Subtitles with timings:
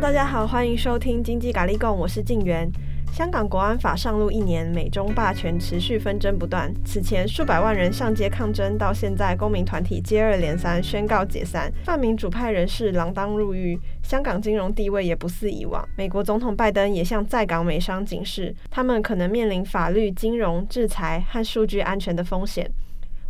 [0.00, 2.68] 大家好，欢迎收听经济咖喱贡，我是静媛。
[3.12, 6.74] 香港国安法上路一年，美中霸权持续纷争不断。
[6.84, 15.88] 此前数百万人上街抗争，到现在公民团体接二连三宣告解散，泛民主派人士锒铛入狱，香港金融地位也不似以往。
[15.96, 22.68] 美国总统拜登也向在港美商警示，他们可能面临法律、金融制裁和数据安全的风险。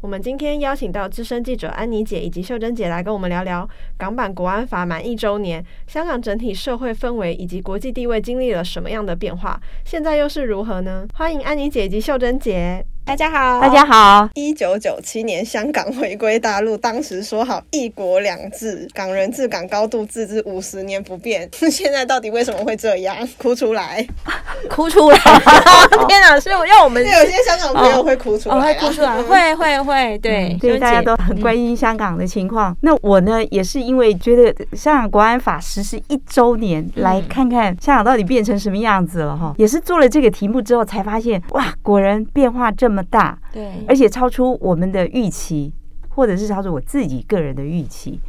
[0.04, 11.06] 我们今天邀请到资深记者安妮姐以及秀珍姐来跟我们聊聊港版国安法满一周年，香港整体社会氛围以及国际地位经历了什么样的变化，现在又是如何呢？
[11.14, 12.84] 欢迎安妮姐以及秀珍姐。
[13.06, 14.28] 大家好，大家好。
[14.32, 21.46] 一九九七年香港回归大陆，当时说好一国两制，港人治港，高度自治，五十年不变。
[21.70, 23.16] 现在到底为什么会这样？
[23.36, 24.06] 哭出来，
[24.70, 25.18] 哭出来！
[26.08, 27.04] 天哪，是要我们？
[27.04, 32.74] 有些香港朋友会哭出来，哦，会哭出来，会会会，对，对，大家都很关心香港的情况。
[32.80, 39.52] 那我呢，也是因为觉得香港国安法实施一周年，来看看香港到底变成什么样子了哈。
[39.58, 42.94] 也是做了这个题目之后，才发现哇，果然变化这么。
[42.94, 45.72] 这么大，对，而且超出我们的预期，
[46.10, 48.20] 或者是超出我自己个人的预期，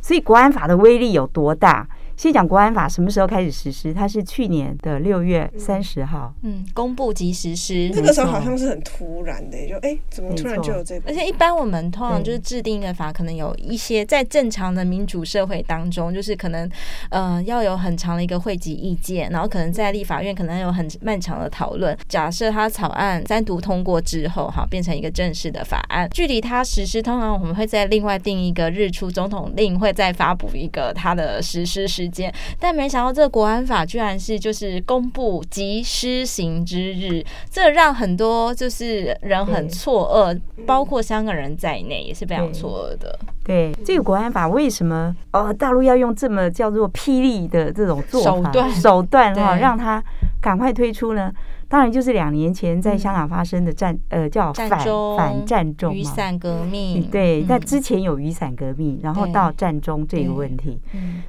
[0.00, 1.86] 所以国安法的威力有多大？
[2.16, 3.92] 先讲国安法什么时候开始实施？
[3.92, 7.90] 它是去年的六月三十号，嗯，公布及实施。
[7.92, 11.10] 那个时候好像是很突然的，就哎，怎么突然就有这个？
[11.10, 16.70] 而且一般我们通常就是制定一个法，可能有一些在正常的民主社会当中，就是可能
[17.10, 21.96] 呃要有很长的一个汇集意见，然后可能在立法院可能有很漫长的讨论。
[22.08, 32.03] 假设它草案单独通过之后，哈，变成一个正式的法案，距离它实施，通常我们会在另外定一个日出，总统令会再发布一个它的实施时。
[32.04, 43.18] 时间，但没想到这个国安法居然是就是公布即施行之日，这让很多就是人很错愕，包括香港人在内也是非常错愕的。
[43.44, 50.02] 对，这个国安法为什么哦，大陆要用这么叫做霹雳的这种做法手段手段哈，让他
[50.40, 51.32] 赶快推出呢？
[51.74, 54.70] 当然就是两年前在香港发生的战，嗯、呃，叫反
[55.16, 57.02] 反战中雨伞革命。
[57.10, 60.80] 对，那、嗯、之前有雨伞革命，然后到战中这个问题。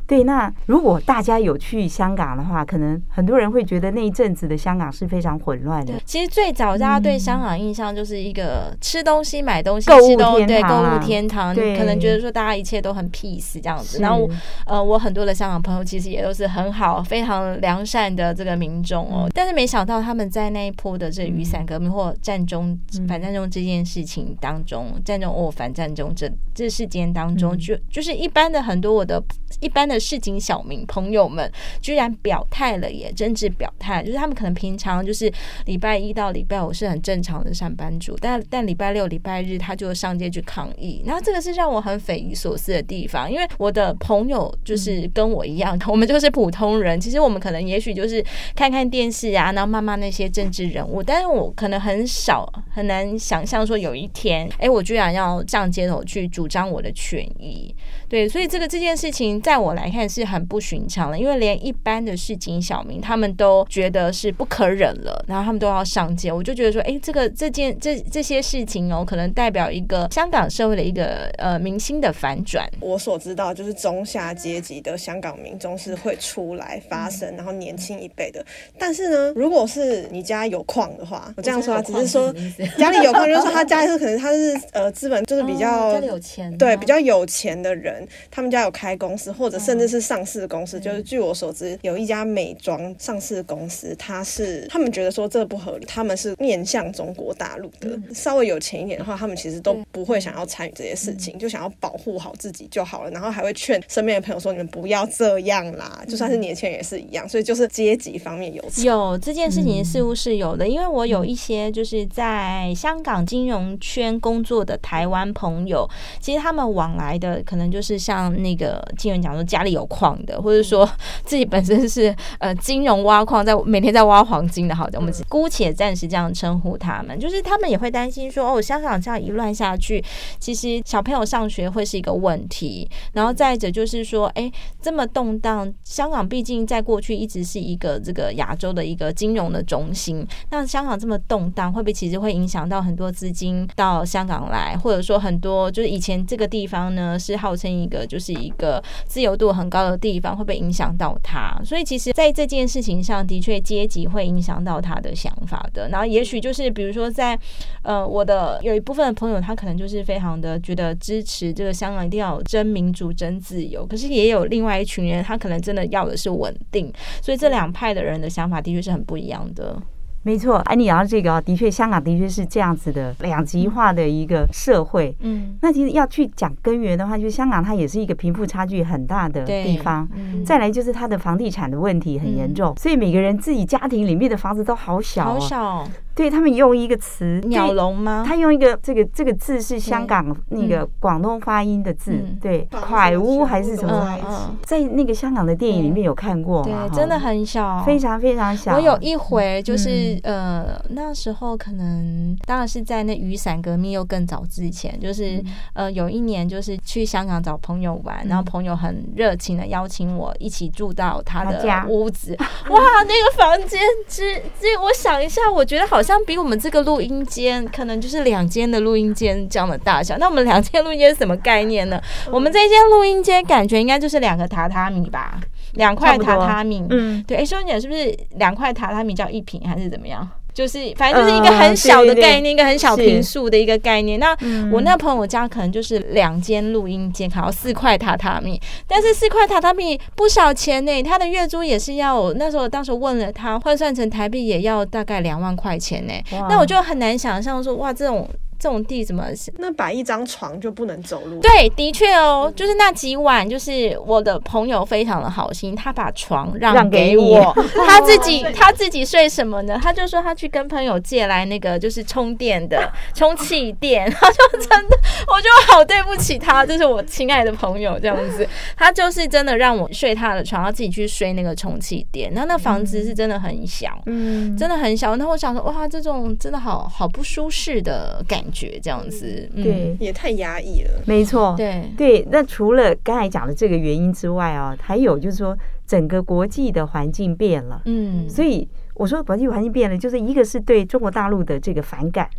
[0.05, 5.95] 对，那如果大家有去香港的话，可能很多人会觉得那一阵子的香港是非常混乱的。
[6.05, 11.55] 其实最早大家对香港印象就是一个吃东西、买东西、购物天堂、啊，购物天堂。
[11.55, 13.99] 对，可能觉得说大家一切都很 peace 这样子。
[13.99, 14.29] 然后，
[14.67, 19.29] 呃，我很多的香港朋友其实也都是很好、非常良善的这个民众哦、喔。
[19.33, 20.29] 但是没想到他们。
[20.35, 29.23] 在那一波的这雨伞革命或战中、反战中这件事情当中，战中或反战中这这事件当中，就就是一般的很多我的
[29.65, 35.31] 一般的市井小民朋友们，居然表态了，耶真挚表态，就是他们可能平常就是
[35.65, 48.23] 礼拜一到礼拜五是很正常的上班族，但但礼拜六、礼拜日他就上街去抗议，然后这个是让我很匪夷所思的地方，因为我的朋友就是跟我一样， 我们就是普通人，其实我们可能也许就是
[48.55, 50.29] 看看电视啊，然后骂骂那些。
[50.35, 57.73] 政治人物，但是我可能很少很难想象说有一天，哎，我居然要上街头去主张我的权益，
[58.09, 72.67] 对，所以这个这件事情在我来看是很不寻常的，因为连一般的市井小民他们都觉得是不可忍了，然后他们都要上街，我就觉得说，哎，这个这件这这些事情哦，可能代表一个香港社会的一个呃明星的反转。
[72.79, 78.45] 我所知道就是中下阶级的香港民众是会出来发声，嗯、然后年轻一辈的，
[78.77, 82.33] 但是呢，如果是你家有矿的话，我这样说啊，只是说
[82.77, 90.77] 家里有矿，就是说他家是可能他是呃资本就是比较、哦、有钱，对比较有钱的人，他们家有开公司或者甚至是上市公司。
[90.77, 103.11] 哦、就是据我所知，有一家美妆上市公司，它是他们觉得说这不合理，他们是面向中国大陆的，嗯、稍微有钱一点的话，他们其实都不会想要参与这些事情，就想要保护好自己就好了。
[103.11, 110.45] 然后还会劝身边的朋友说：“你们不要这样啦。”就算是年轻人也是一样，所以就是阶级方面有有这件事情似乎是有。
[110.45, 115.89] 有的，因为我有一些就是在香港金融圈工作的台湾朋友，
[116.21, 120.89] 其实他们往来的可能就是像那个金融讲说家里有矿的，或者说
[121.25, 124.73] 自己本身是呃金融挖矿，在每天在挖黄金的。
[124.73, 130.01] 好的，我们姑且暂时这样称呼他们，就是他们也会担心说，哦，香港这样一乱下去，
[130.39, 132.87] 其实小朋友上学会是一个问题。
[133.13, 134.49] 然后再者就是说，哎，
[134.81, 140.25] 这么动荡，香港毕竟在过去一直是一个这个亚洲的一个金融的中心。
[140.51, 148.79] 那香港这么动荡，会不会其实会影影响到很多资金到香港来，或者说很多就是以前这个地方呢是号称一个就是一个
[149.15, 151.57] 自由度很高的地方，会不会影响到他？
[151.63, 155.87] 所以其实在这件事情上的确阶级会影响到他的想法的。
[155.87, 157.39] 然后也许就是比如说在
[157.81, 166.91] 呃我的有一部分的朋友，他可能就是非常的觉得支持这个香港一定要有真民主、真自由，可是也有另外一群人，他可能真的要的是稳定。
[167.21, 169.81] 所以这两派的人的想法的确是很不一样的。
[170.25, 175.15] 没错，哎，你讲到这个的确，香港的确是这样子的两极化的一个社会。
[175.19, 180.09] 嗯，那其实要去讲根源的话，就是香港它也是一个贫富差距很大的地方。
[180.15, 185.87] 嗯，再来就是它的房地产的问题很严重，所以每个人自己家庭里面的房子都好小，好小。
[186.15, 188.23] 对他们用一个词“鸟笼”吗？
[188.25, 194.17] 他用一个这个这个字是香港那个广东发音的字，对，块屋还是什么？
[194.63, 198.75] 在那个香港的电影里面有看过吗，对，真的很小，非常非常小。
[198.75, 212.33] 我有一回就是呃，那时候可能当然是在那雨伞革命又更早之前，就是呃有一年就是去香港找朋友玩，然后朋友很热情的邀请我一起住到他的屋子，
[212.69, 216.04] 哇，那个房间之之，我想一下，我觉得好。
[216.05, 220.15] 好像比我们这个录音间可能就是两间的录音间这样的大小。
[220.19, 221.99] 那我们两间录音间是什么概念呢？
[222.31, 225.41] 我们这间录音间感觉应该就是两个榻榻米吧，
[225.73, 226.85] 两块榻榻米。
[226.91, 227.37] 嗯，对。
[227.37, 230.29] 哎，收音姐是不是两块榻榻米叫一平还是怎么样？
[230.55, 234.17] 就是反正就是一个很小的概念，一个很小平数的一个概念。
[234.17, 234.35] 那
[234.71, 238.59] 我那朋友家可能就是两间录音间，还有四块榻榻米。
[238.87, 242.31] 但是四块榻榻米不少钱呢，他的月租也是要。
[242.33, 246.13] 那时候当时问了他，换算成台币也要大概两万块钱呢。
[246.49, 248.27] 那我就很难想象说，哇，这种。
[248.59, 249.25] 这种地怎么？
[249.57, 251.39] 那摆一张床就不能走路？
[251.39, 257.53] 对，的确哦，就是那几晚，就是我的朋友非常的好心，他把床让给我，
[257.87, 259.79] 他自己他自己睡什么呢？
[259.81, 264.97] 他就说他去跟朋友借来那个就是充电的 充气垫， 他就真的，
[265.27, 268.47] 我就好对不起他，这是我亲爱的朋友这样子，
[268.77, 272.31] 他就是真的让我睡他的床，他自己去睡那个充气垫。
[272.33, 275.15] 那那房子是真的很小，嗯，真的很小。
[275.15, 278.65] 那我想说，哇，这种真的好好不舒适的感觉。
[278.65, 281.01] 觉这样子，嗯、对，也太压抑了。
[281.05, 282.25] 没错，对对。
[282.31, 285.55] 那除了刚才讲的这个原因之外啊，还有就是说，
[285.85, 287.81] 整个国际的环境变了。
[287.83, 292.29] 嗯，所以我说国际环境变了，就是一个是对中国大陆的这个反感。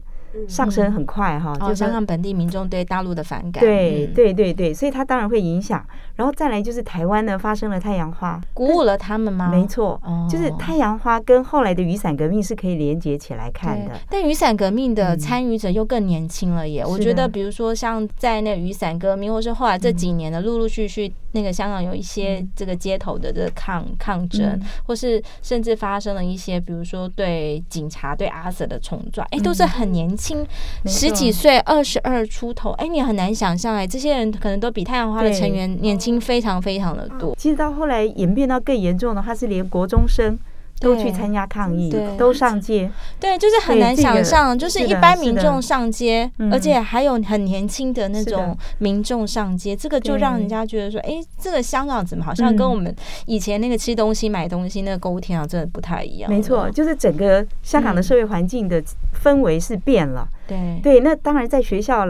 [0.49, 5.85] 上升很快哈，就香港本地民众对大陆的反感，对对对对，所以它当然会影响。
[6.17, 9.49] 然后再来就是台湾呢发生了太阳花，鼓舞了他们吗？
[9.51, 10.01] 没错，
[10.31, 13.93] 就是太阳花跟后来的雨伞革命是可以连接起来看的。
[14.09, 30.26] 但雨伞革命的参与者又更年轻了耶，我觉得比如说像在那雨伞革命，或是后来这几年的陆陆续续，那个香港有一些这个街头的这个抗抗争，或是甚至发生了一些，比如说对警察对阿 Sir 的冲撞，哎，都是很年轻。
[30.27, 30.45] 轻
[30.85, 37.33] 十几岁，二十二出头，哎，你很难想象哎，这些人可能都比太阳花的成员年轻非常非常的多。
[37.37, 40.37] 其实到后来演变到更严重的，他是连国中生。
[40.79, 52.95] 都去参加抗议，都上街，对，就是很难想象，就是一般民众上街，而且还有很年轻的那种民众上街，这个就让人家觉得说，哎，这个香港怎么好像跟我们
[53.25, 56.31] 以前那个吃东西、买东西那个购物天堂，真的不太一样。
[56.31, 58.83] 没错，就是整个香港的社会环境的
[59.23, 60.29] 氛围是变了。
[60.47, 60.79] 对。
[60.83, 62.07] 对，那当然在学校，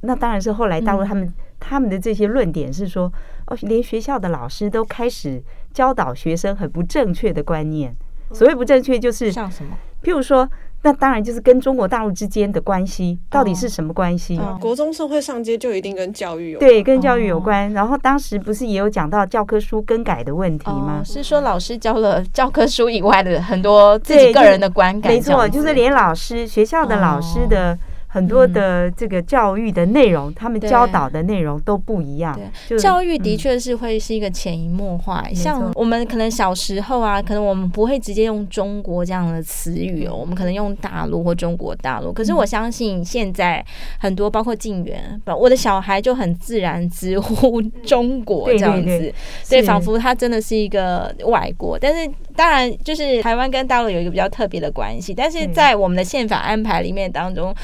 [0.00, 3.12] 那当然是后来大陆他们他们的这些论点是说，
[3.46, 5.40] 哦，连学校的老师都开始。
[5.72, 7.94] 教导学生很不正确的观念，
[8.32, 9.76] 所谓不正确就是像什么？
[10.02, 10.48] 譬如说，
[10.82, 14.36] 那当然就是跟中国大陆之间的关系到底是什么关系？
[14.36, 16.68] 哦、国中社会上街就一定跟教育有关？
[16.68, 17.72] 对，跟教育有关。
[17.72, 21.00] 然后当时不是也有讲到教科书更改的问题吗？
[21.00, 25.12] 哦、是说老师教了教科书以外的很多自己个人的观感？
[25.12, 27.78] 没错，就是连老师学校的老师的。
[28.12, 32.38] 很多的这个教育的内容，他们教导的内容都不一样。
[32.68, 35.26] 对，教育的确是会是一个潜移默化。
[35.34, 42.12] 像我们可能小时候啊，可能我们不会直接用中国这样的词语哦，我们可能用大陆或中国大陆。
[42.12, 43.64] 可是我相信现在
[43.98, 51.78] 很多，包括静源，我的小孩就很自然直呼中国这样子，所以仿佛他真的是一个外国。
[51.78, 57.54] 但是当然，就是台湾跟大陆有一个比较特别的关系，但是在我们的宪法安排里面当中。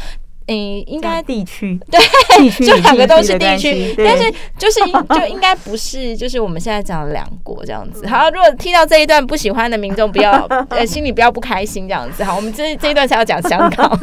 [0.49, 2.01] 诶、欸，应该地区对，
[2.67, 8.07] 就两个都是地区，但是就是就应该不是，就是我们现在讲的两国这样子。
[8.07, 10.33] 好，如果听到这一段不喜欢的民众，不要
[10.71, 12.25] 呃心里不要不开心这样子。
[12.25, 14.01] 好，我们这这一段才要讲香港。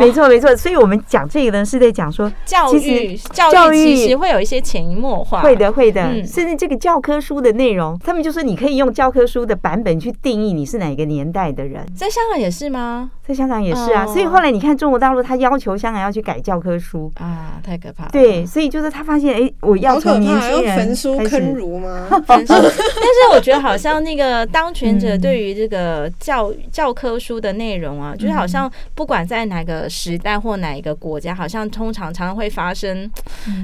[0.00, 0.56] 没错没错。
[0.56, 6.02] 所以我们讲这个呢，是在讲说教育，教育其实会有一些潜移默化，会的会的。
[6.24, 11.84] 甚至这个教科书的内容，他们就说你可以用教科书的版本去定义你是哪个年代的人。
[11.94, 13.10] 在香港也是吗？
[13.26, 14.06] 在香港也是啊。
[14.06, 18.10] 所以后来你看中国大陆，他要求香港要去改教科书啊，太可怕了。
[18.12, 22.06] 对，所以就是他发现，哎，我要从年轻人焚书坑儒吗？
[22.28, 22.52] 但是
[23.32, 33.10] 我觉得好像那个当权者对于这个教教科书的内容啊，就是好像不管在哪个时代或哪一个国家，好像通常常常会发生，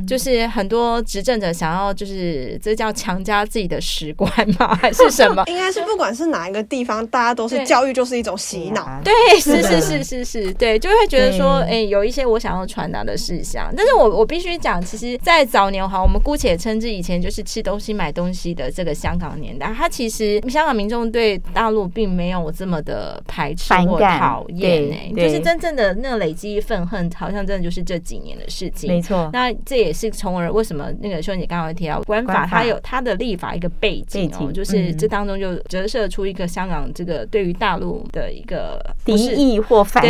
[0.06, 4.28] 就是很多执政者想要就是这叫强加自己的史观
[4.58, 4.74] 吗？
[4.80, 5.44] 还是什么？
[5.48, 9.00] 应该是不管是哪一个地方，大家都是教育就是一种洗脑。
[9.04, 13.72] 对，是是是是是，对，就会觉得说，哎，有一些我想要传达的事项。
[13.76, 28.88] 但是我我必须讲，其实，在早年哈，我们姑且称之以前就是吃东西买东西的这个香港年代，它其实香港民众对大陆并没有这么的排斥或讨厌，哎，就是真正的那个累积愤恨，好像真的就是这几年的事情。
[28.88, 40.02] 没错，那这也是从而为什么那个秀姐刚刚提到官法，它有它的立法一个背景哦，就是这当中就折射出一个香港这个对于大陆的一个敌意或反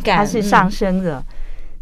[0.00, 1.24] 感，它是上升的。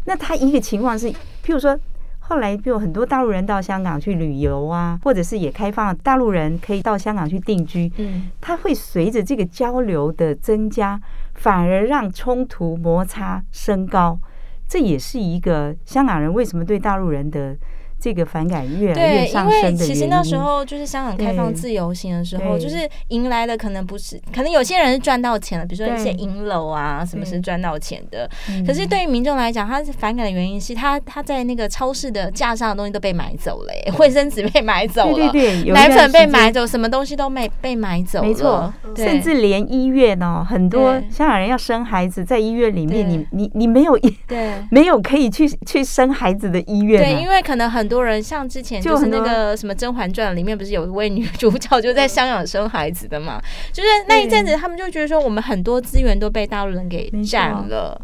[0.05, 1.09] 那他一个情况是，
[1.43, 1.77] 譬如说。
[2.23, 7.91] 后来就有很多大陆人到香港去旅游啊，或者是也开放大陆人可以到香港去定居。
[7.97, 10.97] 嗯，他会随着这个交流的增加，
[11.33, 14.17] 反而让冲突摩擦升高。
[14.65, 17.57] 这也是一个香港人为什么对大陆人的。
[18.01, 19.77] 这个反感越来越上升的原因。
[19.77, 28.27] 对，因为其实那时候就是香港开放自由行的时候，就是迎来的可能不是，可能有些人是赚到钱了，比如说一些银楼啊，什么是赚到钱的。
[28.65, 38.27] 可是对于民众来讲，他反感的原因是他他在那个超市的架上的东西都被买走了，卫生纸被买走了，对对，奶粉被买走，什么东西都没被买走了。
[38.27, 46.99] 没错，甚至连医院哦，很多香港人要生孩子，在医院里面，你你你没有医，对， 没有可以去去生孩子的医院。
[46.99, 47.90] 对，因为可能很。
[47.91, 53.37] 很多人像之前就是那个什么《甄嬛传》里面不是有一位女主角就在香港生孩子的嘛？
[53.73, 58.01] 就是那一阵子，他们就觉得说我们很多资源都被大陆人给占了，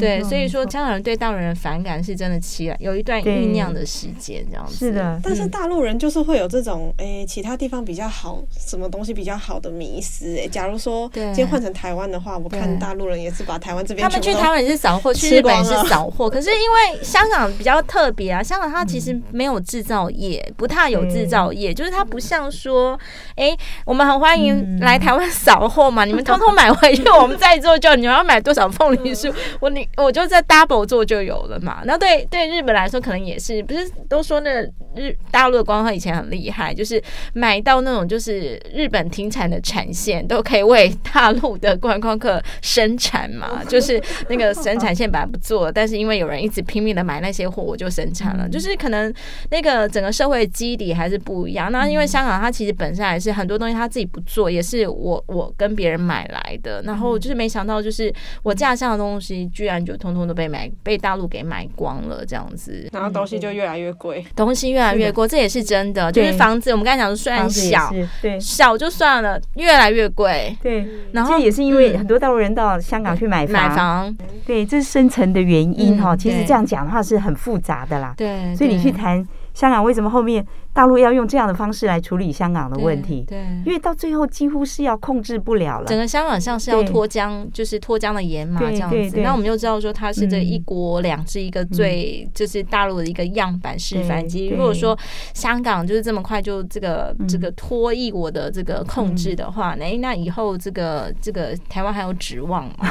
[0.00, 4.74] 对，所以说香港人对大陆人的反感是真的起来，有一段酝酿的时间这样子。
[4.74, 10.48] 是的，但是大陆人就是会有这种哎，其他地方比较好，什么东西比较好的迷思哎。
[10.48, 16.30] 假如说今天换成台湾的话，我看大陆人也是把台湾这边他们去台湾也是扫货，去日本也是扫货。
[16.30, 19.20] 可是因为香港比较特别啊，香港它其实。
[19.32, 22.98] 没有制造业，不太有制造业，就是它不像说，
[23.36, 31.82] 哎，我们很欢迎来台湾扫货嘛， 你们通通买回去，我们再做就你们要买多少凤梨酥， 我你我就在 double 做就有了嘛。
[31.84, 34.62] 那对对日本来说，可能也是，不是都说那
[34.94, 37.02] 日大陆的观光以前很厉害，就是
[37.34, 49.12] 买到那种就是日本停产的产线都可以为大陆的观光客生产嘛， 就是那个生产线本来不做，但是因为有人一直拼命的买那些货，我就生产了，就是可能。
[49.50, 51.70] 那个整个社会基底还是不一样。
[51.70, 56.82] 那因为香港它其实本身还是很多东西它自己不做，也是我我跟别人买来的。
[56.84, 62.88] 然后就是没想到，就是我架上的东西居然就通通都被买被大陆给买光了，这样子。
[62.92, 66.12] 然后东西就越来越贵，东西越来越贵，这也是真的。
[66.12, 70.56] 就是房子，我们刚才讲的虽然小，对小就算了，越来越贵。
[70.62, 76.14] 对，然后也是因为很多大陆人到香港去买买房，对，这是深层的原因哈。
[76.14, 78.14] 其实这样讲的话是很复杂的啦。
[78.16, 79.05] 对，所以你去谈。
[79.54, 83.24] 香港为什么后面大陆要用这样的方式来处理香港的问题？
[83.26, 85.86] 对，因为到最后几乎是要控制不了了。
[85.86, 89.20] 整个香港像是要脱缰，就是脱缰的野马这样子。
[89.22, 94.48] 那我们又知道说它是这一国两制一个最就是大陆的一个样板示范机。
[94.48, 94.98] 如果说
[95.32, 102.90] 香港就是这么快就这个这个脱一国的这个控制的话，那那以后这个这个台湾还有指望吗？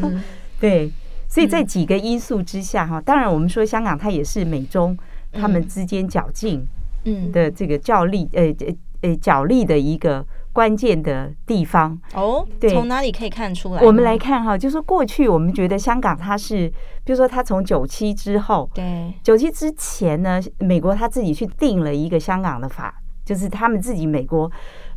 [0.60, 0.92] 对，
[1.26, 4.94] 所以在几个因素之下哈，当然我们说香港它也是美中。
[5.32, 6.64] 他们之间较劲，
[7.04, 13.82] 嗯的这个较力，呃呃呃角力的一个关键的地方哦，对，从哪里可以看出来？
[13.82, 16.68] 我们来看哈，就是过去我们觉得香港它是，
[17.04, 24.50] 比如说它从九七之后，对，九七之前呢，美国他自己去定了一个香港的法，就是他们自己美国。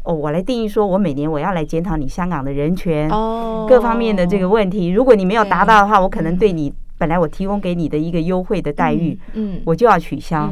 [0.03, 4.89] 哦，我来定义说，我每年我要来检讨你香港的人权，哦各方面的这个问题。
[4.89, 10.51] 如果你没有达到的话，我可能对你本来我提供给你的一个优惠的待遇，嗯，我就要取消。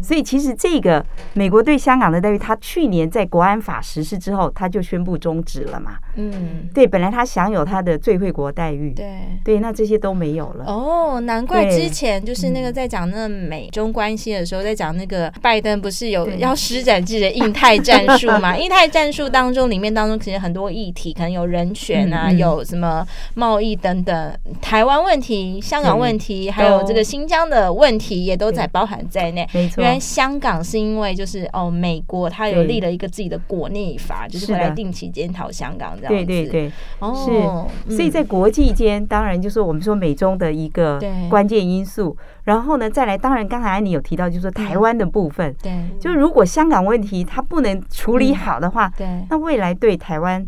[0.00, 5.96] 所以其实这个美国对香港的待遇，他去年在国安法实施之后，他就宣布终止了嘛。
[6.16, 10.64] 嗯，对，本来他享有他的最惠国待遇，对对，那这些都没有了。
[10.66, 18.56] 哦，难怪之前就是那个在讲那美中关系的时候，在讲那个拜登不是有要施展自己的印太战术嘛？
[18.58, 29.46] 印太战术当中，里面当中其实很多议题，可能有人权啊，有什么贸易等等，台湾问题、香港问题，还有这个新疆的问题，也都在包含在内。
[29.52, 29.82] 没错。
[29.82, 36.24] 因为香港是因为就是哦，美国他有立了一个自己的国内法，就是会来定期检讨香港这样子。
[36.26, 37.94] 对对对，哦，是。
[37.96, 42.16] 所以在国际间，当然就是我们说美中的一个关键因素。
[42.44, 45.54] 然后呢，再来，当然刚才安妮有提到，就是说台湾的部分。
[45.62, 45.72] 对。
[46.00, 50.44] 就是如果香港问题它不能处理好的话，对，那未来对台湾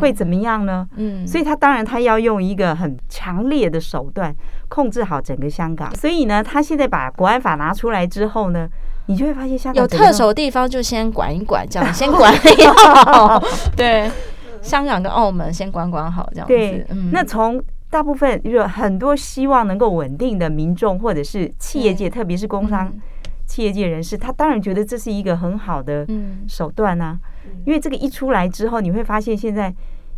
[0.00, 0.88] 会怎么样呢？
[0.96, 1.26] 嗯。
[1.26, 4.34] 所以他当然他要用一个很强烈的手段
[4.68, 5.94] 控制好整个香港。
[5.96, 8.68] 所以呢，他现在把国安法拿出来之后呢。
[9.08, 13.40] 你就会发现，香港有特首地方就先管一管，这样先管理好。
[13.76, 14.10] 对，
[14.60, 16.52] 香港跟澳门先管管好，这样子。
[16.52, 22.92] 对，那从大部分就是很多希望能够稳定的民众，或者是企业界，特别是工商
[23.46, 26.06] 企业界人士，他当然觉得这是一个很好的
[26.48, 27.18] 手段啊。
[27.64, 29.74] 因为这个一出来之后，你会发现现在。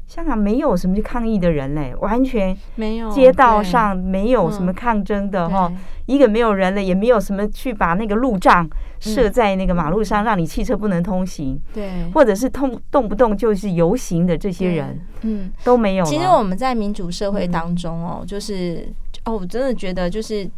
[0.08, 3.10] 香港没有什么去抗议的人嘞，完全没有。
[3.10, 5.70] 街道上没有什么抗争的哈，
[6.06, 8.66] 一个没有人了，也没有什么去把那个路障
[8.98, 11.60] 设在那个马路上，让你汽车不能通行。
[11.74, 16.04] 对，或者是动动不动就是游行的这些人，嗯，都没有。
[16.06, 18.90] 其实我们在民主社会当中哦，就是
[19.26, 20.50] 哦，我真的觉得就是。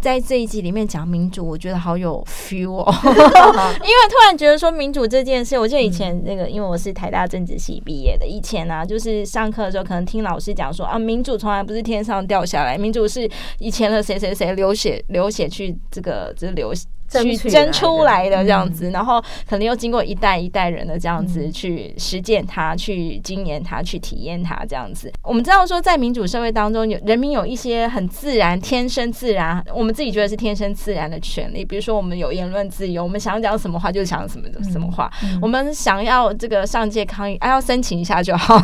[0.00, 16.86] 在这一集里面讲民主，我觉得好有 feel 哦， 因为突然觉得说民主这件事，我记得以前那个，因为我是台大政治系毕业的，以前呢、啊，就是上课的时候可能听老师讲说啊，民主从来不是天上掉下来，民主是以前的谁谁谁流血流血去这个就是流血。
[17.10, 25.12] 去争出来的这样子，然后可能又经过一代一代人的这样子去实践它、去经验它、去体验它这样子。
[25.22, 31.64] 我们知道说，在民主社会当中，有人民有一些很自然、天生自然，我们自己觉得是天生自然的权利。
[31.64, 35.10] 比如说，我们有言论自由，我们想讲什么话就讲什么什么话。
[35.42, 38.58] 我们想要这个上街抗议，啊，要申请一下就好，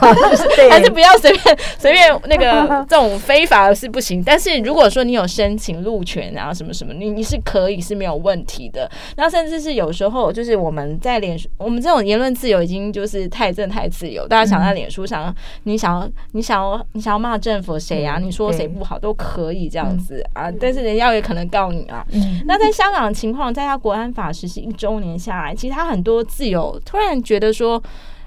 [0.71, 4.23] 还是不要随便随便那个 这种非法的是不行。
[4.25, 8.36] 但是如果说你有申请路权啊什么什么，你你是可以是没有问题。
[8.37, 14.29] 问题的，那甚至是有时候，就是我们在脸书，我们这种言论自由已经就是太正太自由。
[14.29, 18.19] 大家想在脸书上，你想要，你想要，你想要骂政府谁啊？
[18.19, 22.07] 你说谁不好都可以这样子啊，但是人家也可能告你啊。
[22.45, 27.83] 那在香港的情况，在他国安法实施一周年下来，其实他很多自由突然觉得说。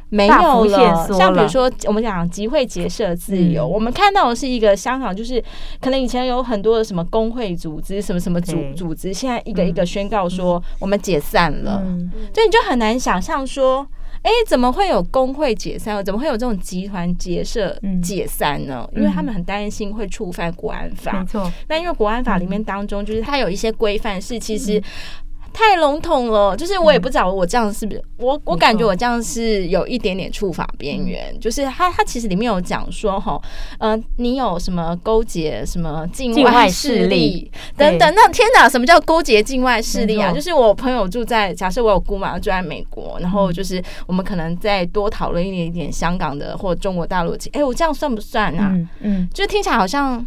[0.09, 5.43] 没有了，像比如说我们讲集会结社自由，我们看到的是一个香港，就是
[5.79, 11.83] 可能以前有很多的什么工会组织，什么什么组组织，现在一个一个宣告说我们解散了，
[12.33, 13.85] 所以你就很难想象说，
[14.23, 16.03] 哎，怎么会有工会解散？
[16.03, 18.89] 怎么会有这种集团结社解散呢？
[18.95, 21.19] 因为他们很担心会触犯国安法。
[21.19, 24.81] 没错，那因为国安法里面当中，就是它有一些规范是其实。
[25.53, 31.37] 太笼统了，就是我也不知道我这样是不是我，我感觉我这样是有一点点触法边缘。
[31.39, 33.39] 就是他他其实里面有讲说哈，
[33.79, 38.13] 呃，你有什么勾结什么境外势力等等。
[38.15, 40.31] 那天哪，什么叫勾结境外势力啊？
[40.31, 48.77] 就是我朋友住在，假设我有姑妈住在美国，然后就是我们可能再多讨论一点点香港的或中国大陆的，哎，我这样算不算啊？
[49.01, 50.25] 嗯，就听起来好像。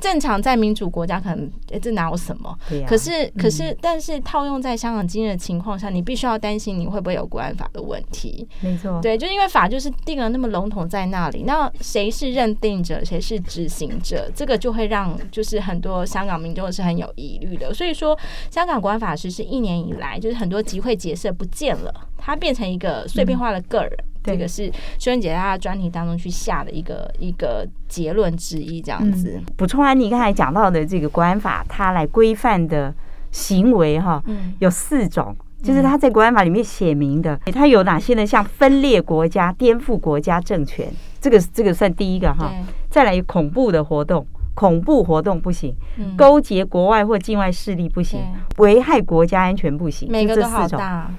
[0.00, 1.50] 正常在民主国家可能，
[1.82, 2.50] 这哪有什么？
[2.50, 8.46] 啊、可是，可是，但是套用在香港今日的情况下，你必须要担心你会不会有国安法的问题。
[8.60, 17.74] 没错，对，就因为法就是定了那么笼统在那里，那谁是认定者，谁是执行者，这个就会让就是很多香港民众是很有疑虑的。
[17.74, 18.16] 所以说，
[18.50, 23.92] 香港国安法实施一年以来，就是很多集会结社不见了，它变成一个碎片化的个人。
[24.00, 29.40] 嗯这个是秀雯姐在她的专题当中去下的一个一个结论之一，这样子。
[29.56, 32.94] 补充完你刚才讲到的这个国安法，它来规范的
[33.30, 34.22] 行为哈，
[34.58, 38.26] 有四种，就是它在国安法里面写明的，它有哪些呢？
[38.26, 40.88] 像分裂国家、颠覆国家政权，
[41.20, 42.52] 这个这个算第一个哈。
[42.90, 45.74] 再来恐怖的活动，恐怖活动不行，
[46.16, 48.20] 勾结国外或境外势力不行，
[48.56, 51.10] 危害国家安全不行，每个都好大。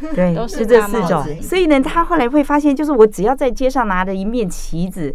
[0.14, 1.24] 对，都是这四种。
[1.42, 5.14] 所以呢，他后来会发现，就是我只要在街上拿着一面旗子，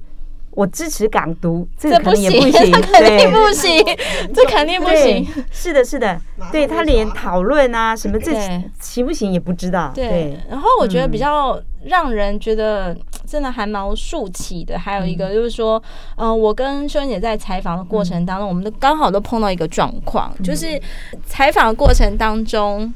[0.51, 3.85] 我支持港独，这个肯定也不行， 肯定不行，
[4.33, 5.25] 这肯定不行。
[5.49, 6.19] 是的，是的，
[6.51, 8.33] 对他连讨论啊什么这
[8.79, 9.91] 行不行也不知道。
[9.95, 14.77] 对，然后我觉得比较让人觉得真的还蛮竖起的。
[14.77, 15.81] 还有一个就是说，
[16.17, 20.79] 嗯、呃，我跟秀娟姐在采访的过程当中，嗯、我们都刚好都碰到一个状况，嗯、就是
[21.25, 22.93] 采访的过程当中。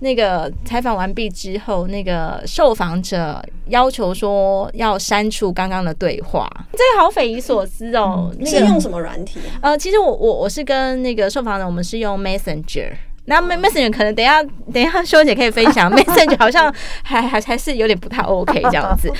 [0.00, 8.34] 那个采访完毕之后，那个受访者要求说要删除刚刚的对话，这个好匪夷所思哦。
[8.38, 9.70] 你是用什么软体啊？
[9.70, 12.92] 呃，其实我我我是跟那个受访者，我们是用 Messenger。
[13.30, 19.10] 那 Messenger 可能等一下等一下修姐可以分享， Messenger 好像还还还是有点不太 OK 这样子，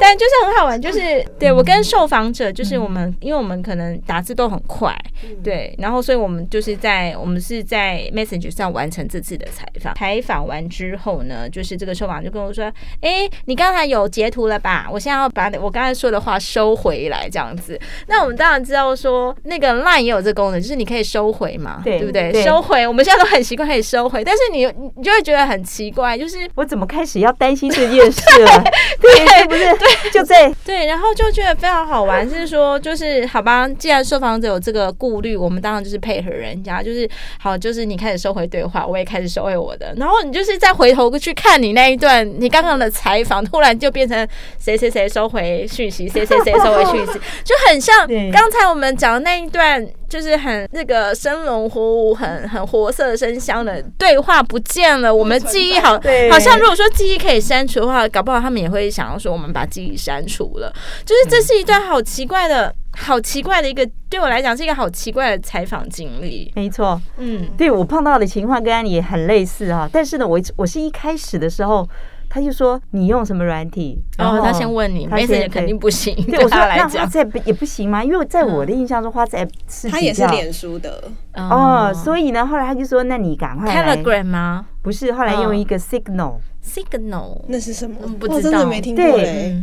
[0.00, 4.94] 但就是很好玩，就是对我跟受访者，就是我们因为我们可能打字都很快，
[5.44, 9.94] 对，然后所以我们就是在我们是在 Messenger 上完成这次的采访。
[9.94, 12.64] 采访完之后呢，就是这个受访就跟我说
[13.00, 14.88] ：“哎，你刚才有截图了吧？
[14.90, 17.78] 我现在要把我刚才说的话收回来这样子。”
[18.08, 22.42] 那我们当然知道说那个 Line 也有这个功能，就是你可以收回嘛，对不对？
[22.42, 23.59] 收回，我们现在都很习惯。
[23.64, 28.64] 可以收回，但是你你就会觉得很奇怪，就是我怎么开始要担心这件事了？
[29.00, 44.26] 对，是，不是，对，就这对，然后就觉得非常好玩，就是说，就是好吧，既然受访者有这个顾虑，我们当然就是配合人家，就是好，就是你开始收回对话，我也开始收回我的，然后你就是再回头去看你那一段你刚刚的采访，突然就变成
[44.58, 49.86] 谁谁谁收回讯息，谁谁谁收回讯息，就很像刚才我们讲的那一段。
[50.10, 55.92] 就是很那个生龙活虎、很很活色生香的对话不见了，我们记忆好，
[56.30, 60.70] 好像如果说记忆可以删除的话，搞不好他们也会想要说我们把记忆删除了。
[61.06, 66.50] 就是这是一段好奇怪的、好奇怪的一个，对我来讲是一个好奇怪的采访经历。
[66.56, 69.88] 没错，嗯，对我碰到的情况跟安妮也很类似啊。
[69.92, 71.88] 但是呢，我我是一开始的时候。
[72.30, 74.00] 他就说，你用什么软体？
[74.16, 76.14] 然后他先问你，Messenger 肯定不行。
[76.26, 78.04] 对我说，那 WhatsApp 也不行吗？
[78.04, 81.92] 因为在我的印象中，WhatsApp 是他也是脸书的哦。
[81.92, 84.66] 所以呢，后来他就说，那你赶快 Telegram 吗？
[84.80, 87.96] 不是，后来用一个 Signal，Signal 那是什么？
[88.20, 89.62] 不知道，没听过对。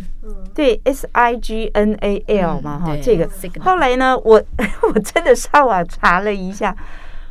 [0.53, 3.30] 对，S I G N A L 嘛，哈，这个。
[3.62, 4.43] 后来呢，我
[4.93, 6.75] 我真的上网查了一下。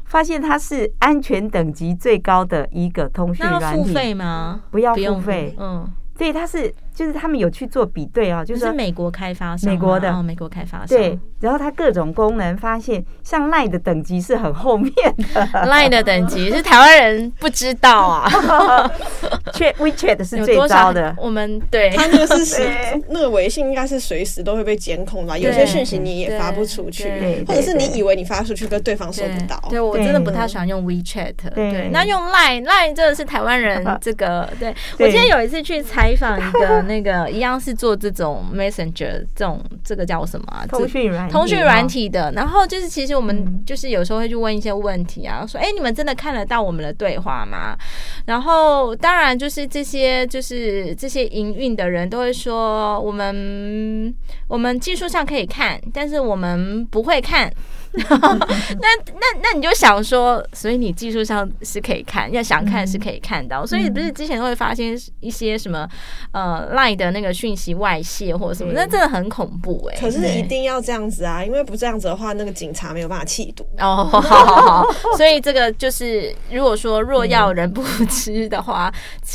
[0.06, 3.64] 发现它是安全等级最高的一个通讯软体。
[3.64, 4.62] 那要付费吗？
[4.70, 5.54] 不要付费。
[5.58, 6.74] 嗯，对，它是。
[6.96, 10.86] 就是他们有去做比对啊，就是美国开发商，美国的，哦，美国开发商。
[10.88, 18.26] 对，然后它各种功能发现，像 Line 的等级是很后面的，Line 的等级是台湾人不知道啊。
[19.52, 22.66] Chat WeChat 是最高的，我们对，它那个是随
[23.10, 25.36] 那个微信应该是随时都会被监控吧？
[25.36, 29.62] 有些讯息你也发不出去，或者是你以为你发出去，跟对方收不到。
[29.68, 31.34] 对，我真的不太喜欢用 WeChat。
[31.54, 34.48] 对，那用 Line，Line 真的是台湾人 这个。
[34.58, 36.85] 对，我今天有一次去采访一个。
[36.86, 40.66] 那个一样是做这种 Messenger 这种这个叫什么啊？
[40.66, 42.32] 通讯软通讯软体的。
[42.32, 47.76] 然后就是其实我们就是有时候会去问一些问题啊，说哎，你们真的看得到我们的对话吗？
[48.24, 54.14] 然后当然就是这些就是这些营运的人都会说，我们
[54.48, 57.52] 我们技术上可以看，但是我们不会看。
[58.08, 65.88] 那那那你就想说，所以你技术上是可以看，要想看是可以看到，所以不是之前会发现一些什么
[66.32, 69.96] 呃 Line 的那个讯息外泄或者什么，那真的很恐怖哎。
[69.98, 73.66] 可是一定要这样子啊，因为不这样子的话，那个警察没有办法缉毒。
[73.78, 78.92] 哦，好好好，所以这个就是如果说若要人不知的话，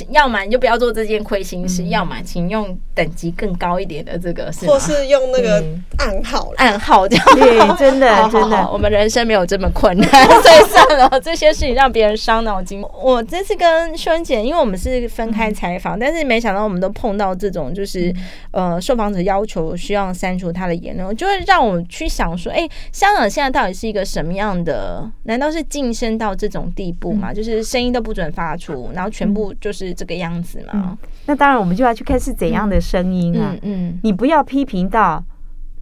[0.10, 5.64] 要么你就不要做这件亏心事，要么请用等级更高一点的这个，或是用那个
[5.98, 7.26] 暗号暗号这样。
[7.36, 8.51] 对，真的 真的。
[8.72, 10.08] 我们人生没有这么困难，
[10.42, 12.82] 所以算了，这些事情让别人伤脑筋。
[12.82, 18.14] 我这次跟秀恩姐，因为我们是分开采访，但是没想到我们都碰到这种，就是
[18.52, 25.10] 呃，受访者要求需要删除他的言论，就会让我去想说，哎，香港现在到底是一个什么样的？
[25.24, 27.34] 难道是晋升到这种地步吗？
[27.34, 30.98] 就是声音都不准发出，然后全部就是这个样子吗？
[31.26, 33.56] 那当然，我们就要去看是怎样的声音啊。
[33.62, 35.24] 嗯，你不要批评到。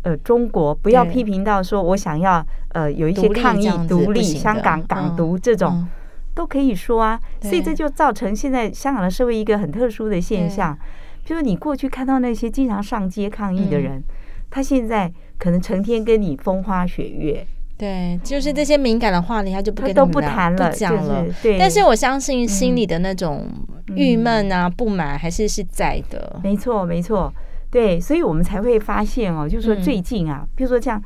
[0.03, 5.85] 呃，中国不要批评到说，我想要呃有一些抗议独立，香港港独这种
[6.33, 7.19] 都可以说啊。
[7.41, 10.77] 所以这就造成现在香港的社会一个很特殊的现象，
[11.25, 14.01] 就是你过去看到那些经常上街抗议的人，
[14.49, 17.45] 他现在可能成天跟你风花雪月。
[17.77, 21.25] 对，就是这些敏感的话题，他就不跟都不谈了，讲了。
[21.41, 23.47] 对，但是我相信心里的那种
[23.95, 26.39] 郁闷啊、不满还是是在的。
[26.43, 27.33] 没错，没错。
[27.71, 31.01] 对，所以我们才会发现哦，就是说最近啊，比如说像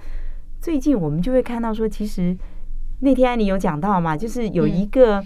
[0.61, 2.35] 最近我们就会看到说，其实
[3.01, 5.23] 那天你有讲到嘛，就是有一个。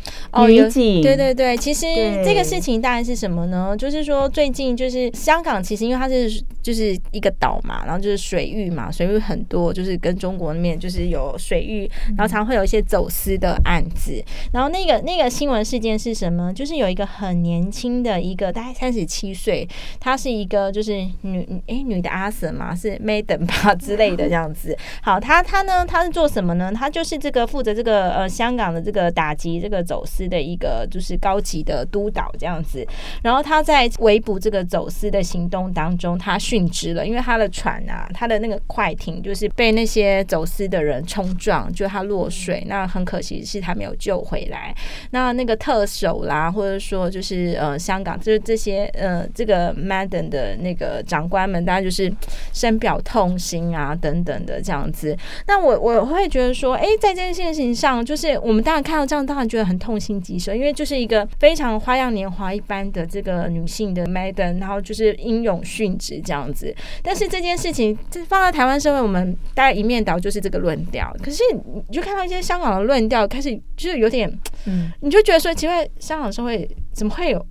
[0.47, 1.85] 女警，嗯哦、对对对，其实
[2.23, 3.75] 这个事情大概是什么呢？
[3.77, 6.29] 就是说最近就是香港，其实因为它是
[6.67, 14.21] 就是一个岛嘛，然后就是水域嘛，水域很多，就是跟中国那边就是有水域，然后常会有一些走私的案子。
[14.51, 16.53] 然后那个那个新闻事件是什么？
[16.53, 19.65] 就是有一个很年轻的一个大概三十七岁，
[19.97, 24.77] 她是一个就是女诶女的阿 Sir 嘛，是 Madam 吧之类的这样子。
[25.01, 26.69] 好，她她呢，她是做什么呢？
[26.73, 27.73] 她就是这个负责。
[27.77, 32.83] 这个呃，香港的这个打击这个走私的一个就是高级的督导这样子，
[33.21, 44.75] 然后她在围捕这个走私的行动当中，他殉职了，因为他的船啊，他的那个快艇就是被那些走私的人冲撞，就他落水，那很可惜是他没有救回来。
[45.11, 52.11] 那那个特首啦，或者说就是呃，香港就是这些呃，这个 Madam 的那个长官们，大家就是
[52.53, 55.15] 深表痛心啊，等等的这样子。
[55.45, 57.67] 那我我会觉得说，哎，在这件事情。
[57.77, 66.73] 上，就是我们当然看到这样，当然觉得很痛心疾首，因为就是一个非常花样年华一般的这个女性的 Madam，然后就是英勇殉职这样子。
[67.01, 71.15] 但是这件事情，这放在台湾社会，我们大家一面倒就是这个论调。
[71.23, 74.31] 可是你就看到一些香港的论调，开始就是有点，
[74.65, 77.45] 嗯，你就觉得说，奇怪，香港社会怎么会有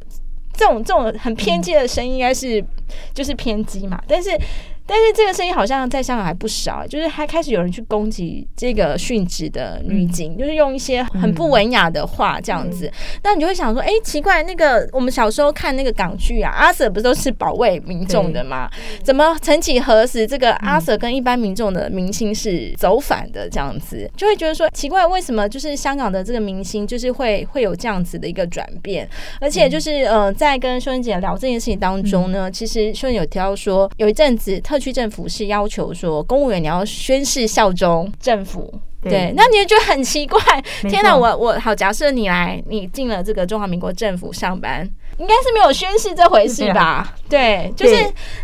[0.53, 2.15] 这种这种很偏激的声音？
[2.15, 2.65] 应该是
[3.15, 4.03] 就是偏激嘛？
[4.07, 4.31] 但是。
[4.87, 12.89] 但是这个声音好像在香港还不少，就是还开始有人去攻击这个殉职的女警，嗯、就是用一些很不文雅的话这样子。
[13.25, 18.71] 那、嗯、你就会想说，哎、欸，奇怪，那个我们小时候看那个港剧啊，阿 Sir 不是都是保卫民众的吗？
[19.03, 29.09] 怎么曾几何时，这个阿 Sir 跟一般民众的明星是走反的这样子，就会觉得说奇怪，为什么就是香港的这个明星就是会会有这样子的一个转变？
[29.41, 34.76] 而且就是呃，在跟秀英姐聊这件事情当中呢，其实秀燕有提到说，有一阵子特。
[34.77, 38.79] 特区政府是要求说，公务员你要宣誓效忠政府。
[39.03, 40.39] 对，那你就觉得很奇怪。
[40.83, 44.87] 天哪，我我好，假设你来，你进了这个中华民国政府上班。
[45.19, 47.15] 应该是没有宣誓这回事吧？
[47.29, 47.95] 对，就是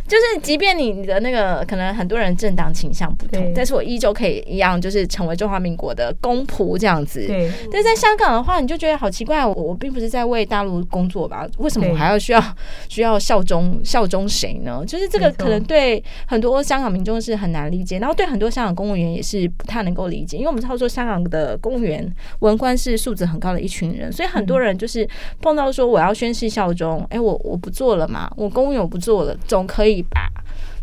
[0.08, 7.24] 就是，即便你的那个可能很多人政党倾向不同，但是我依旧可以一样，就是成为中华民国的公仆这样子。
[7.24, 11.46] 对，但在香港的话，你就觉得好奇怪，我我并不是在为大陆工作吧？
[11.58, 12.42] 为什么我还要需要
[12.88, 14.82] 需要效忠效忠谁呢？
[14.84, 22.04] 就是这个可能对很多香港民众是很难理解，然后对很多香港公务员也是不太能够理解，因为我们知道说香港的公务员
[22.40, 25.08] 文官是素质很高的一群人，所以很多人就是
[25.40, 26.61] 碰到说我要宣誓效。
[26.62, 30.30] 效忠，哎、欸，我我不做了嘛，我公务员我不做了，总可以吧？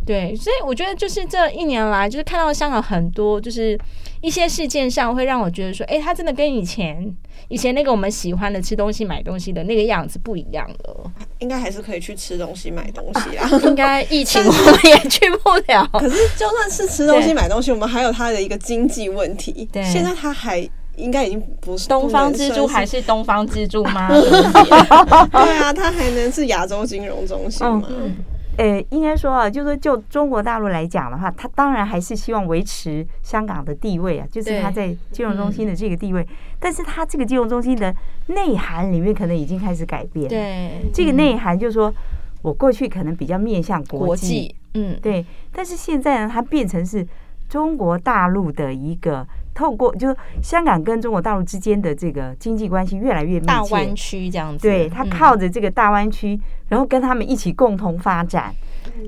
[0.06, 3.80] 对，所以我觉得就是这一年来，就是看到香港很多就是
[4.22, 7.06] 一些事件上，会让我觉得说，哎、欸，他真的跟以前
[7.48, 11.12] 以前那个我们喜欢的吃东西买东西的那个样子不一样了。
[11.40, 15.88] 应该还是可以去吃东西买东西啊， 应该疫情我们也去不了。
[15.94, 19.70] 可是就算是吃东西买东西，我们还有他的一个经济问题。
[19.72, 20.68] 对，现在他还。
[21.00, 24.08] 应该已经不是东方之珠，还是东方之珠吗？
[24.12, 27.88] 对啊，它还能是亚洲金融中心吗？
[27.90, 28.16] 嗯，
[28.58, 36.22] 呃、欸，应该说啊，就是说就中国大陆来讲的话，它当然还是希望维持香港的地位啊，就是它在金融中心的这个地位。
[36.22, 36.28] 嗯、
[36.60, 37.96] 但是它这个金融中心的
[38.28, 40.28] 内涵里面可能已经开始改变。
[40.28, 41.94] 对，这个内涵就是说
[42.42, 45.26] 我过去可能比较面向国际，嗯，对。
[45.54, 47.08] 但是现在呢，它变成是
[47.48, 49.26] 中国大陆的一个。
[49.60, 58.56] 透过就是香港跟中国大陆之间的这个经济关系越来越密切，大湾区这样子，对，它靠着这个大湾区，嗯、然后跟他们一起共同发展。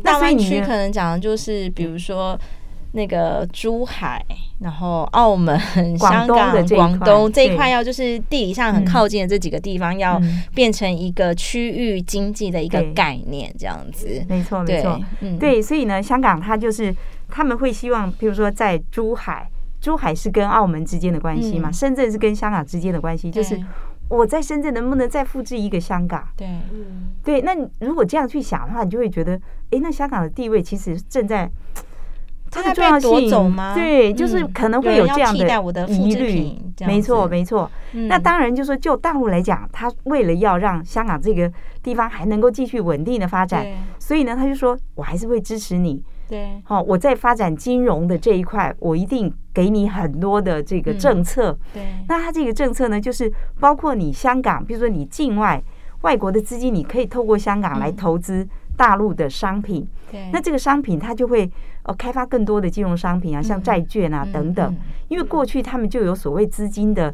[0.03, 2.37] 大湾区可能讲的就是，比如说
[2.91, 4.21] 那个珠海，
[4.59, 5.57] 然后澳门、
[5.97, 10.21] 香港、广东这一块，要就是地理上很靠近的这几个地方，要
[10.53, 14.21] 变成一个区域经济的一个概念，这样子。
[14.27, 16.93] 没错，没错，嗯，对，所以呢，香港它就是
[17.29, 19.47] 他们会希望，譬如说在珠海。
[19.81, 21.69] 珠海是跟澳门之间的关系嘛？
[21.69, 23.59] 嗯、深圳是跟香港之间的关系，就是
[24.07, 26.25] 我在深圳能不能再复制一个香港？
[26.37, 27.41] 对，嗯，对。
[27.41, 29.33] 那如果这样去想的话，你就会觉得，
[29.71, 31.49] 哎，那香港的地位其实正在
[32.51, 33.73] 它的重要性吗？
[33.73, 36.55] 对，就是可能会有这样的疑虑。
[36.85, 37.69] 没错，没错。
[37.93, 43.65] 嗯、那当然，就是说就大陆来讲，他为了要让香港这个地方还能够继续稳定的发展，
[43.97, 46.03] 所以呢，他就说我还是会支持你。
[46.31, 51.51] 对，好，我在发展金融的这一块，我一定给你很多的这个政策。
[51.73, 55.61] 对，那它这个政策呢，就是包括你香港，比如说你境外
[56.03, 59.85] 外国的资金，你可以透过香港来投资大陆的商品。
[60.09, 61.51] 对，那这个商品它就会
[61.83, 64.77] 呃开发更多的金融商品啊，像债券啊等等。
[65.09, 67.13] 因为过去他们就有所谓资金的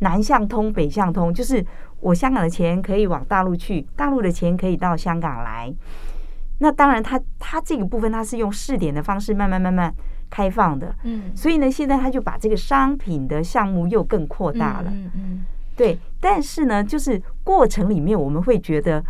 [0.00, 1.64] 南向通、北向通，就是
[2.00, 5.72] 我香港的钱可以往大陆去，大陆的钱可以到香港来。
[6.58, 9.92] 那当然他，他他这个部分他是用试点的方式，慢慢慢慢
[10.30, 10.94] 开放的。
[11.04, 14.90] 嗯，所以呢，现在他就把这个商品的项目又更扩大了。
[14.90, 15.44] 嗯嗯，
[15.76, 15.98] 对。
[16.20, 19.04] 但是呢，就是过程里面我们会觉得，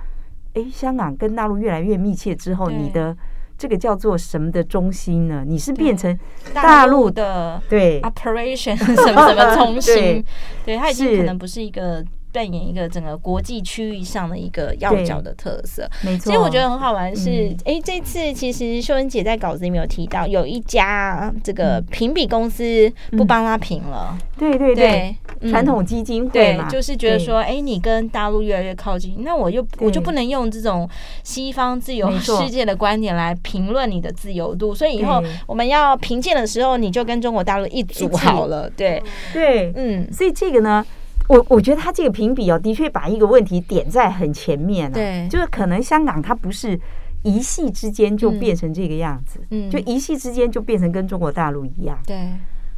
[0.55, 3.17] 哎，香港跟大陆越来越密切之后，你的
[3.57, 5.45] 这个叫做什么的中心呢？
[5.47, 6.19] 你是变成
[6.53, 9.95] 大陆的对 operation 什么什么中心？
[10.67, 12.05] 对，对，它已经可能不是一个。
[12.37, 16.31] 扮演一个整个国际区域上的一个要角的特色，没错。
[16.31, 25.17] 其实我觉得很好玩是，哎、嗯，这次其实秀恩姐在稿子里面有提到，有一家这个评比公司不帮他评了，对对对，
[25.49, 30.87] 传统基金会对，就是觉得说，哎，你跟大陆越来越靠近，那我就我就不能用这种
[31.25, 40.85] 西方自由世界的观点来评论你的自由度，所以以后我们要评鉴的时候，你就跟中国大陆一组好了，对对，嗯，所以这个呢。
[41.29, 44.95] 我我觉得他这个评比哦，的确把一个问题点在很前面了。
[44.95, 46.79] 对，就是可能香港它不是
[47.23, 51.99] 一夕之间就变成这个样子，嗯，就一夕之间就变成跟中国大陆一样。
[52.07, 52.33] 对，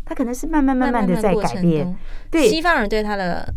[0.06, 1.94] 它可能是慢慢慢慢的在改变。
[2.30, 3.52] 对，西方人对他的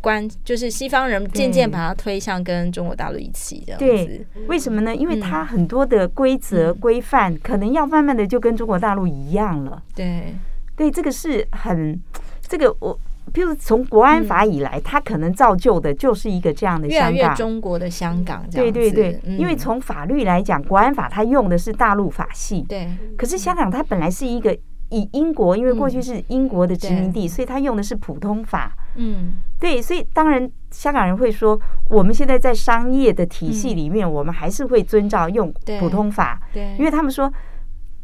[0.00, 3.76] 观，就是西方人渐渐把它推向跟中国大陆一起的。
[3.76, 4.94] 对，为什么呢？
[4.94, 9.82] 因为它很多的规则规范可能要慢慢的就跟中国大陆一样了。
[9.96, 10.32] 对，
[10.76, 12.00] 对，这个是很
[12.40, 12.96] 这个我。
[13.28, 18.44] 譬如从国安法以来，它可能造就的就是一个这样的香港，越来越中国的香港。
[18.50, 22.62] 对对对，因为从法律来讲，国安法它用的是大陆法系。
[22.62, 22.88] 对。
[23.16, 24.56] 可是香港它本来是一个
[24.90, 28.72] 以英国，因为过去是英国的殖民地，所以它用的是普通法。
[28.96, 29.32] 嗯。
[29.58, 36.40] 对，所以当然香港人会说，我们现在在商业的体系里面，我们还是会遵照用普通法。
[36.52, 36.74] 对。
[36.78, 37.32] 因为他们说，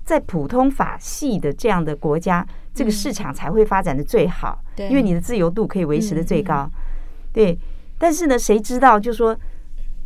[0.04, 2.46] 在普通法系的这样的国家。
[2.74, 6.80] 这个市场才会发展的最好，对，因为你的自由度可以维持的最高，嗯嗯、
[7.32, 7.58] 对。
[7.96, 9.34] 但是呢，谁知道，就说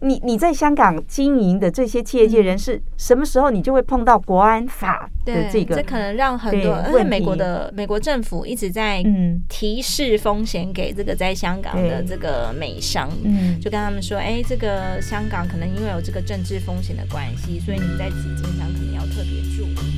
[0.00, 5.74] 你你在香港经营的这些企业界人士，什么时候你就会碰到国安法的这个？
[5.76, 9.02] 这可能让很多，因为美国的美国政府一直在
[9.48, 19.97] 提示风险给这个在香港的这个美商，嗯，就跟他们说，哎，这个香港可能因为有这个政治风险的关系，所以你在资金上可能要特别注意。